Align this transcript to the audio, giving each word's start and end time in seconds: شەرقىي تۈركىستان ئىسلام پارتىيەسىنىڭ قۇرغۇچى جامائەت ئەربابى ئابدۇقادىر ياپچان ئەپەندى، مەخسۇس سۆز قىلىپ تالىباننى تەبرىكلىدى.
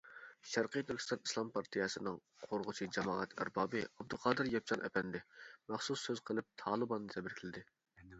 شەرقىي 0.51 0.83
تۈركىستان 0.91 1.19
ئىسلام 1.27 1.49
پارتىيەسىنىڭ 1.57 2.15
قۇرغۇچى 2.45 2.87
جامائەت 2.97 3.35
ئەربابى 3.43 3.83
ئابدۇقادىر 3.89 4.49
ياپچان 4.55 4.83
ئەپەندى، 4.89 5.21
مەخسۇس 5.75 6.07
سۆز 6.09 6.23
قىلىپ 6.31 6.49
تالىباننى 6.63 7.15
تەبرىكلىدى. 7.17 7.65